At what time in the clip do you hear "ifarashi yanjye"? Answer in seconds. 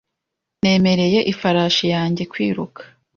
1.31-2.23